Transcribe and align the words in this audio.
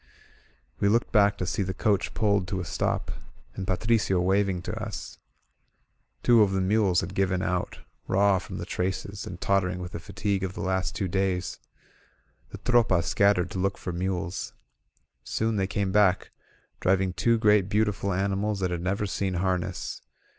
•••We 0.79 0.87
looked 0.87 1.11
back 1.11 1.37
to 1.37 1.45
see 1.45 1.61
the 1.61 1.75
coach 1.75 2.15
pulled 2.15 2.47
to 2.47 2.59
a 2.59 2.65
stop, 2.65 3.11
and 3.53 3.67
Patricio 3.67 4.19
waving 4.19 4.63
to 4.63 4.73
us. 4.83 5.19
Two 6.23 6.41
of 6.41 6.53
the 6.53 6.59
mules 6.59 7.01
had 7.01 7.13
given 7.13 7.43
out, 7.43 7.81
raw 8.07 8.39
from 8.39 8.57
the 8.57 8.65
traces, 8.65 9.27
and 9.27 9.39
tottering 9.39 9.77
with 9.77 9.91
the 9.91 9.99
43 9.99 10.37
INSURGENT 10.37 10.41
MEXICO 10.41 10.49
fatigue 10.49 10.49
of 10.49 10.53
the 10.55 10.67
last 10.67 10.95
two 10.95 11.07
days. 11.07 11.59
The 12.49 12.57
Tropa 12.57 13.03
scattered 13.03 13.51
to 13.51 13.59
look 13.59 13.77
for 13.77 13.93
mules. 13.93 14.53
Soon 15.23 15.57
they 15.57 15.67
came 15.67 15.91
back, 15.91 16.31
driving 16.79 17.13
two 17.13 17.37
great 17.37 17.69
beautiful 17.69 18.11
animals 18.11 18.59
that 18.61 18.71
had 18.71 18.81
never 18.81 19.05
seen 19.05 19.35
harness. 19.35 20.01